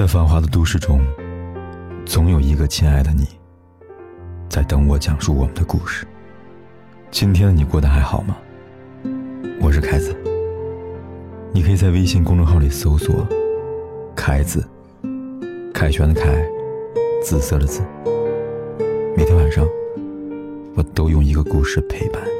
[0.00, 0.98] 在繁华的都市中，
[2.06, 3.26] 总有一个亲爱的你，
[4.48, 6.06] 在等我讲述我们的故事。
[7.10, 8.34] 今天的你过得还好吗？
[9.60, 10.16] 我是凯子，
[11.52, 13.28] 你可以在微信公众号里搜索
[14.16, 14.66] “凯子”，
[15.74, 16.42] 凯旋的凯，
[17.22, 17.82] 紫色的紫。
[19.14, 19.68] 每天晚上，
[20.76, 22.30] 我都用一个故事陪伴你。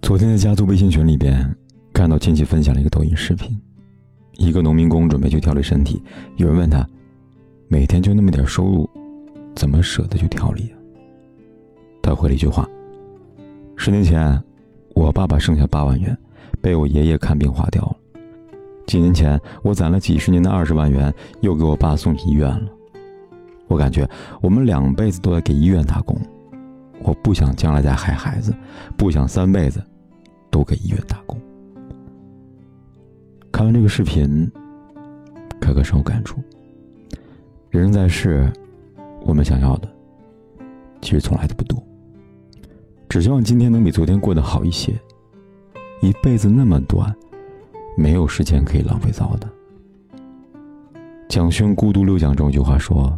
[0.00, 1.54] 昨天在家族微信群里边，
[1.92, 3.60] 看到亲戚分享了一个抖音视频。
[4.40, 6.02] 一个农民工准备去调理身体，
[6.36, 6.84] 有人问他
[7.68, 8.88] ：“每天就那么点收入，
[9.54, 10.72] 怎么舍得去调理？”
[12.02, 12.66] 他回了一句话
[13.76, 14.42] ：“十年前，
[14.94, 16.16] 我爸爸剩下八万元，
[16.62, 17.96] 被我爷爷看病花掉了。
[18.86, 22.66] 几年前，我攒了几十年的二十万元，又给我爸送医院了。
[23.68, 24.08] 我感觉
[24.40, 26.18] 我们两辈子都在给医院打工，
[27.02, 28.54] 我不想将来再害孩子，
[28.96, 29.84] 不想三辈子
[30.50, 31.38] 都给医院打工。”
[33.60, 34.50] 看完这个视频，
[35.60, 36.38] 可可深有感触。
[37.68, 38.50] 人生在世，
[39.20, 39.88] 我们想要的
[41.02, 41.78] 其实从来都不多，
[43.06, 44.98] 只希望今天能比昨天过得好一些。
[46.00, 47.14] 一辈子那么短，
[47.98, 49.46] 没有时间可以浪费糟的。
[51.28, 53.14] 蒋勋《孤独六讲》中有句话说：“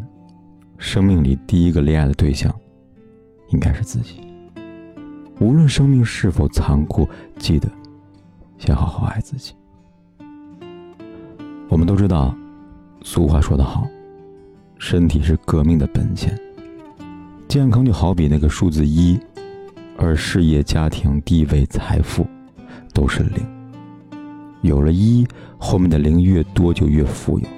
[0.77, 2.53] 生命里第一个恋爱的对象，
[3.51, 4.21] 应该是自己。
[5.39, 7.71] 无论生命是否残酷，记得
[8.59, 9.55] 先好好爱自己。”
[11.73, 12.37] 我们都知道，
[13.01, 13.89] 俗话说得好，
[14.78, 16.39] 身体是革命的本钱。
[17.48, 19.19] 健康就好比那个数字一，
[19.97, 22.27] 而事业、家庭、地位、财富
[22.93, 23.43] 都是零。
[24.61, 27.48] 有了一，后面的零越多就越富有，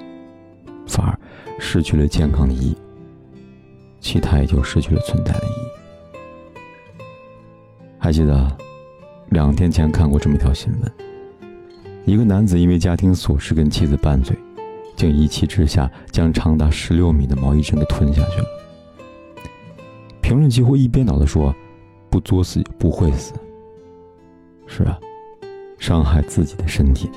[0.87, 1.19] 反而
[1.59, 2.73] 失去了健康的一，
[3.99, 7.03] 其他也就失去了存在的意义。
[7.99, 8.49] 还记得
[9.31, 10.91] 两天前看过这么一条新闻。
[12.05, 14.37] 一个男子因为家庭琐事跟妻子拌嘴，
[14.95, 18.45] 竟一气之下将长达十六米的毛衣针给吞下去了。
[20.21, 21.53] 评论几乎一边倒的说
[22.09, 23.33] ：“不作死也不会死。”
[24.67, 24.99] 是啊，
[25.79, 27.09] 伤害自己的身体，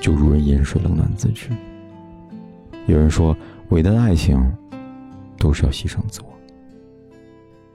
[0.00, 1.50] 就如人饮水冷暖自知。
[2.86, 3.36] 有人说，
[3.68, 4.40] 伟大的爱情
[5.38, 6.28] 都是要牺牲自我，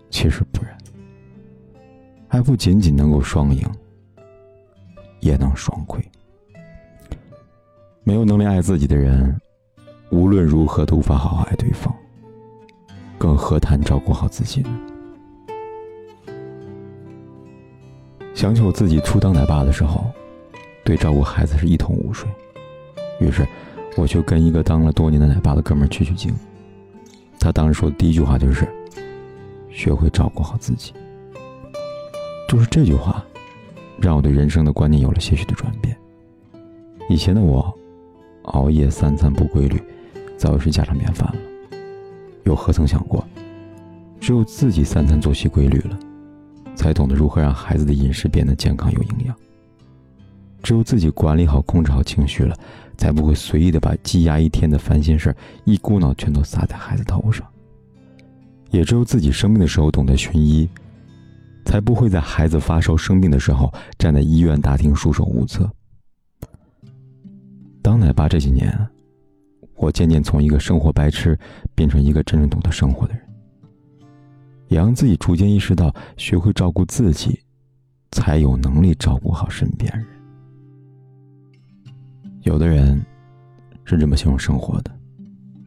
[0.10, 0.78] 其实不然，
[2.28, 3.66] 爱不仅仅能够双赢，
[5.22, 6.04] 也能双亏。
[8.06, 9.34] 没有能力爱自己的人，
[10.12, 11.94] 无论如何都无法好好爱对方，
[13.18, 14.70] 更何谈照顾好自己呢？
[18.34, 20.12] 想起我自己初当奶爸的时候，
[20.84, 22.30] 对照顾孩子是一头雾水，
[23.22, 23.48] 于是
[23.96, 26.30] 我就跟一个当了多年的奶爸的哥们取取经。
[27.40, 28.68] 他当时说的第一句话就是
[29.72, 30.92] ：“学会照顾好自己。”
[32.50, 33.24] 就是这句话，
[33.98, 35.98] 让我对人生的观念有了些许的转变。
[37.08, 37.74] 以前的我。
[38.44, 39.82] 熬夜三餐不规律，
[40.38, 41.36] 早已是家常便饭了。
[42.44, 43.26] 又何曾想过，
[44.20, 45.98] 只有自己三餐作息规律了，
[46.76, 49.36] 才懂得如何让孩子的饮食变得健康有营养。
[50.62, 52.56] 只有自己管理好、控制好情绪了，
[52.98, 57.46] 才不会随意的把积压一天的烦心事一股脑全都撒在孩子头上。
[58.72, 60.68] 也只有自己生病的时候懂得寻医，
[61.66, 65.70] 才不会在孩子发烧生病的时候站在医院大厅束手无策。
[67.84, 68.74] 当奶爸这几年，
[69.76, 71.38] 我渐渐从一个生活白痴
[71.76, 73.22] 变成一个真正懂得生活的人，
[74.70, 77.38] 也让自己逐渐意识到，学会照顾自己，
[78.14, 80.08] 才有能力照顾好身边人。
[82.44, 83.06] 有的人
[83.84, 84.92] 是这么形容生活的：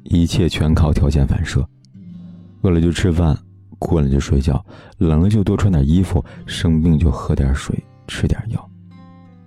[0.04, 1.68] 一切全靠条件反射，
[2.62, 3.38] 饿了就吃饭，
[3.78, 4.64] 困了就睡觉，
[4.96, 7.78] 冷了就多穿点衣服，生病就喝点水，
[8.08, 8.70] 吃点药。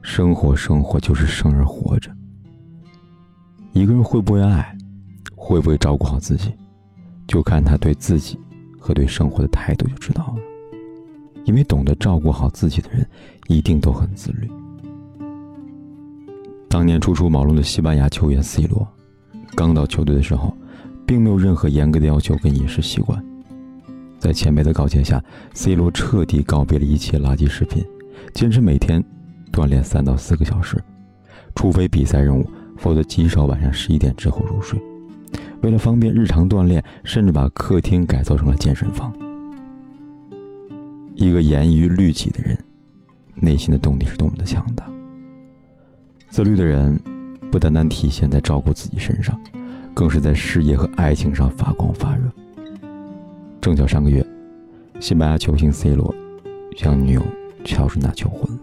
[0.03, 2.15] 生活，生活就是生而活着。
[3.71, 4.75] 一个人会不会爱，
[5.35, 6.51] 会不会照顾好自己，
[7.27, 8.37] 就看他对自己
[8.77, 10.35] 和对生活的态度就知道了。
[11.45, 13.07] 因为懂得照顾好自己的人，
[13.47, 14.49] 一定都很自律。
[16.67, 18.87] 当年初出茅庐的西班牙球员 C 罗，
[19.55, 20.55] 刚到球队的时候，
[21.05, 23.23] 并没有任何严格的要求跟饮食习惯。
[24.19, 25.23] 在前辈的告诫下
[25.53, 27.83] ，C 罗彻底告别了一切垃圾食品，
[28.33, 29.03] 坚持每天
[29.51, 30.77] 锻炼三到四个小时，
[31.55, 32.45] 除非比赛任务。
[32.79, 34.81] 否则极少晚上十一点之后入睡。
[35.61, 39.13] 为了方便日常锻炼，甚至把客厅改造成了健身房。
[41.13, 42.57] 一个严于律己的人，
[43.35, 44.89] 内心的动力是多么的强大。
[46.29, 46.97] 自律的人，
[47.51, 49.37] 不单单体现在照顾自己身上，
[49.93, 52.23] 更是在事业和爱情上发光发热。
[53.59, 54.25] 正巧上个月，
[55.01, 56.15] 西班牙球星 C 罗
[56.77, 57.21] 向女友
[57.65, 58.59] 乔治娜求婚了。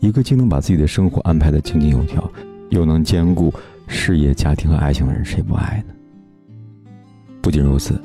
[0.00, 2.30] 一个既能把自己的生活安排的井井有条。
[2.70, 3.52] 又能兼顾
[3.86, 5.94] 事业、家庭和爱情的人谁不爱呢？
[7.40, 8.00] 不仅如此，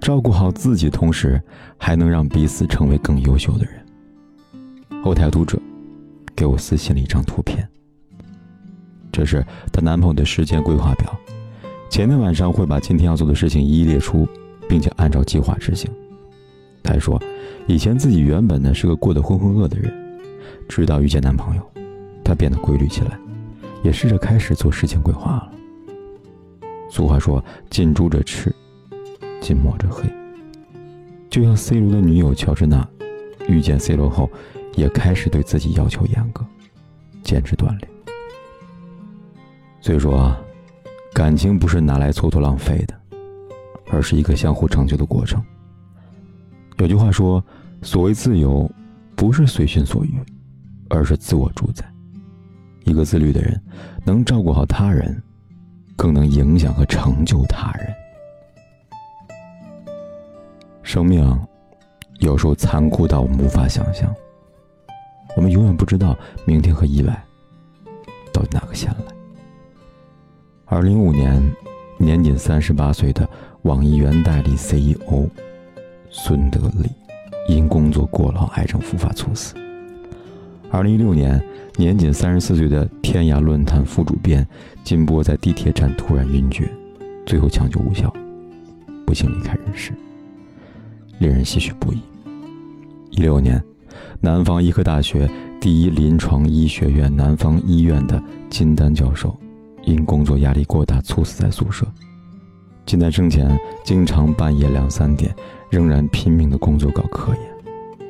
[0.00, 1.40] 照顾好自己，同时
[1.78, 3.74] 还能让彼此成为更优秀的人。
[5.02, 5.60] 后台读者
[6.34, 7.68] 给我私信了一张图片，
[9.12, 11.14] 这是她男朋友的时间规划表。
[11.90, 14.26] 前天晚上会把今天要做的事情一一列出，
[14.68, 15.88] 并且按照计划执行。
[16.82, 17.22] 她还说，
[17.68, 19.92] 以前自己原本呢是个过得浑浑噩的人，
[20.68, 21.62] 直到遇见男朋友，
[22.24, 23.16] 她变得规律起来，
[23.84, 25.52] 也试着开始做事情规划了。
[26.90, 28.52] 俗话说：“近朱者赤，
[29.40, 30.12] 近墨者黑。”
[31.30, 32.88] 就像 C 罗的女友乔治娜，
[33.46, 34.28] 遇见 C 罗后，
[34.74, 36.44] 也开始对自己要求严格，
[37.22, 37.88] 坚持锻炼。
[39.80, 40.40] 所以说啊。
[41.12, 42.94] 感情不是拿来蹉跎浪费的，
[43.88, 45.40] 而是一个相互成就的过程。
[46.78, 47.40] 有句话说
[47.82, 48.68] ：“所谓自由，
[49.14, 50.20] 不是随心所欲，
[50.90, 51.88] 而是自我主宰。”
[52.84, 53.60] 一个自律的人，
[54.04, 55.22] 能照顾好他人，
[55.96, 57.94] 更能影响和成就他人。
[60.82, 61.38] 生命
[62.20, 64.14] 有时候残酷到我们无法想象，
[65.34, 67.24] 我们永远不知道明天和意外
[68.32, 69.14] 到底哪个先来。
[70.66, 71.42] 二零一五年，
[71.98, 73.28] 年仅三十八岁的
[73.62, 75.28] 网易原代理 CEO
[76.10, 76.90] 孙德利
[77.48, 79.54] 因工作过劳，癌症复发猝死。
[80.70, 81.42] 二零一六年，
[81.76, 84.46] 年仅三十四岁的天涯论坛副主编
[84.82, 86.68] 金波在地铁站突然晕厥，
[87.24, 88.12] 最后抢救无效，
[89.06, 89.92] 不幸离开人世，
[91.18, 92.00] 令人唏嘘不已。
[93.10, 93.62] 一六年，
[94.20, 95.30] 南方医科大学
[95.60, 99.34] 第一临床医学院南方医院的金丹教授。
[99.86, 101.86] 因工作压力过大猝死在宿舍。
[102.86, 105.30] 金丹生前经常半夜两三点
[105.68, 108.08] 仍然拼命的工作搞科研。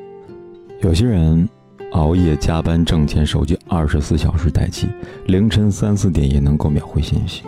[0.81, 1.49] 有些人
[1.95, 4.85] 熬夜加班挣钱，手机二十四小时待机，
[5.27, 7.43] 凌晨三四点也能够秒回信息。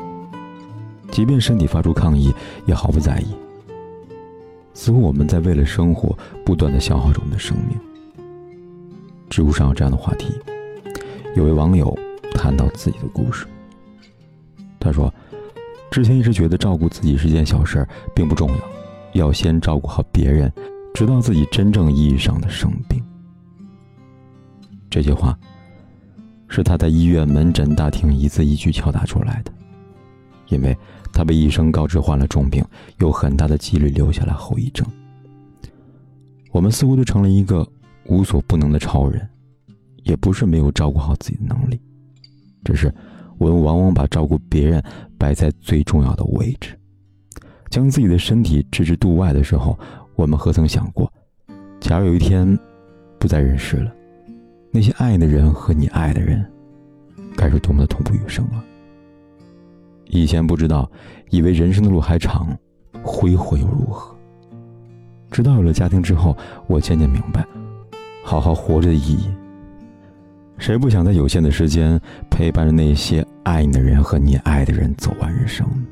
[1.11, 2.33] 即便身体发出抗议，
[2.65, 3.25] 也毫不在意。
[4.73, 7.77] 似乎我们在为了生活不断的消耗着我们的生命。
[9.29, 10.33] 知乎上有这样的话题，
[11.35, 11.93] 有位网友
[12.33, 13.45] 谈到自己的故事。
[14.79, 15.13] 他说
[15.91, 17.85] ：“之前一直觉得照顾自己是件小事，
[18.15, 20.49] 并不重要，要先照顾好别人，
[20.93, 22.96] 直到自己真正意义上的生病。”
[24.97, 25.37] 这句话
[26.47, 29.51] 是他在医院门诊大厅一字一句敲打出来的，
[30.47, 30.75] 因为
[31.13, 32.65] 他被医生告知患了重病，
[32.97, 34.83] 有很大的几率留下来后遗症。
[36.51, 37.63] 我们似乎都成了一个
[38.05, 39.29] 无所不能的超人，
[40.01, 41.79] 也不是没有照顾好自己的能力，
[42.63, 42.91] 只是。
[43.37, 44.83] 我们往往把照顾别人
[45.15, 46.75] 摆在最重要的位置，
[47.69, 49.77] 将自己的身体置之度外的时候，
[50.15, 51.13] 我们何曾想过，
[51.79, 52.57] 假如有一天
[53.19, 53.93] 不在人世了，
[54.71, 56.45] 那些爱的人和你爱的人，
[57.35, 58.63] 该是多么的痛不欲生啊！
[60.05, 60.89] 以前不知道，
[61.29, 62.47] 以为人生的路还长，
[63.03, 64.15] 挥霍又如何？
[65.31, 66.35] 直到有了家庭之后，
[66.67, 67.45] 我渐渐明白，
[68.23, 69.29] 好好活着的意义。
[70.57, 71.99] 谁不想在有限的时间
[72.29, 75.85] 陪伴着那些爱你的人和你爱的人走完人生呢？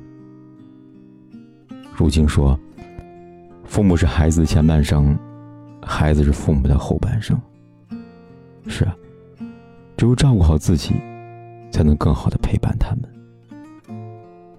[1.95, 2.59] 如今说，
[3.63, 5.17] 父母是孩子的前半生，
[5.81, 7.39] 孩子是父母的后半生。
[8.67, 8.95] 是啊，
[9.95, 10.93] 只有照顾好自己，
[11.71, 13.03] 才能更好的陪伴他们。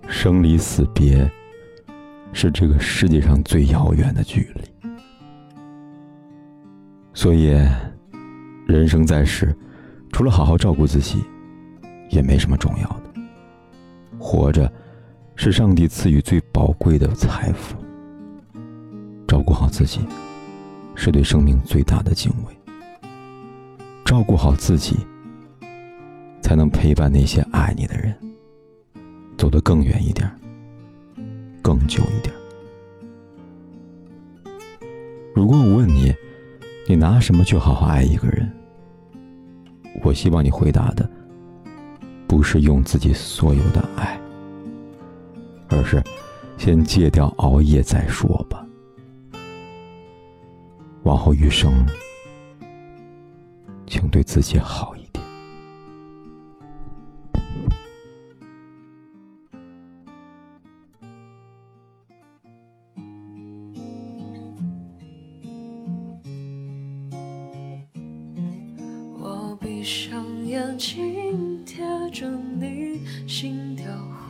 [0.08, 1.30] 生离死别，
[2.32, 4.90] 是这个世界上最遥远的距离。
[7.12, 7.46] 所以，
[8.66, 9.54] 人生在世。
[10.12, 11.22] 除了好好照顾自己，
[12.08, 13.02] 也没什么重要的。
[14.18, 14.72] 活着，
[15.34, 17.76] 是上帝赐予最宝贵的财富。
[19.28, 20.00] 照顾好自己，
[20.94, 22.55] 是对生命最大的敬畏。
[24.06, 24.96] 照顾好自己，
[26.40, 28.14] 才能陪伴那些爱你的人，
[29.36, 30.30] 走得更远一点，
[31.60, 32.32] 更久一点。
[35.34, 36.14] 如果我问你，
[36.88, 38.48] 你拿什么去好好爱一个人？
[40.04, 41.10] 我希望你回答的，
[42.28, 44.16] 不是用自己所有的爱，
[45.68, 46.00] 而是
[46.56, 48.64] 先戒掉熬夜再说吧。
[51.02, 51.84] 往后余生，
[54.16, 55.22] 对自己好一点。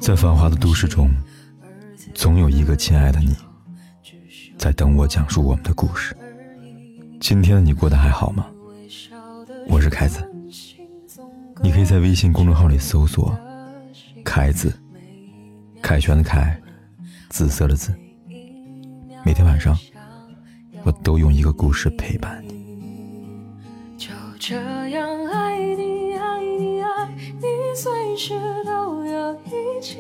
[0.01, 1.09] 在繁华的都市中，
[2.13, 3.37] 总有一个亲爱的你，
[4.59, 6.17] 在等我讲述我们的故事。
[7.21, 8.49] 今天的你过得还好吗？
[9.69, 10.21] 我是凯子，
[11.63, 13.37] 你可以在微信公众号里搜索
[14.25, 14.73] 凯字，
[15.83, 16.61] 凯旋的凯，
[17.29, 17.95] 紫色的紫。
[19.25, 19.77] 每天晚上，
[20.85, 22.55] 我都用一个故事陪伴你。
[23.97, 24.55] 就这
[24.91, 29.99] 样爱你，爱你，爱你，随时都要一起。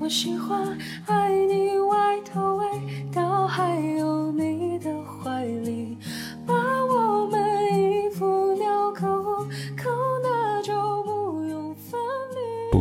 [0.00, 0.76] 我喜欢
[1.06, 2.66] 爱你外套味
[3.12, 4.53] 道，还有你